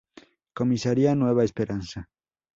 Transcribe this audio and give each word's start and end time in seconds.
Comisaria 0.59 1.13
Nueva 1.13 1.43
Esperanza. 1.43 2.09